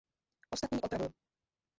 Ostatní 0.53 0.81
opravuju. 0.81 1.11